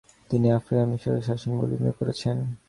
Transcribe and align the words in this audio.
তিনি 0.29 0.47
আফ্রিকায় 0.57 0.89
মিশরের 0.91 1.25
শাসন 1.27 1.51
বর্ধিত 1.59 1.83
করেছেন। 1.99 2.37